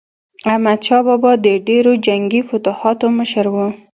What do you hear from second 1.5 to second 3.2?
ډیرو جنګي فتوحاتو